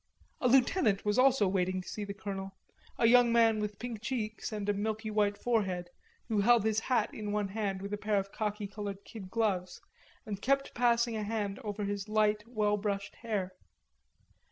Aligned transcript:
A 0.39 0.47
lieutenant 0.47 1.05
was 1.05 1.19
also 1.19 1.47
waiting 1.47 1.79
to 1.79 1.87
see 1.87 2.03
the 2.03 2.13
colonel, 2.15 2.53
a 2.97 3.05
young 3.05 3.31
man 3.31 3.59
with 3.59 3.77
pink 3.77 4.01
cheeks 4.01 4.51
and 4.51 4.67
a 4.67 4.73
milky 4.73 5.11
white 5.11 5.37
forehead, 5.37 5.91
who 6.27 6.41
held 6.41 6.63
his 6.63 6.79
hat 6.79 7.13
in 7.13 7.31
one 7.31 7.49
hand 7.49 7.83
with 7.83 7.93
a 7.93 7.97
pair 7.97 8.15
of 8.17 8.31
khaki 8.31 8.65
colored 8.65 9.05
kid 9.05 9.29
gloves, 9.29 9.79
and 10.25 10.41
kept 10.41 10.73
passing 10.73 11.15
a 11.15 11.21
hand 11.23 11.59
over 11.59 11.83
his 11.83 12.09
light 12.09 12.43
well 12.47 12.77
brushed 12.77 13.17
hair. 13.17 13.53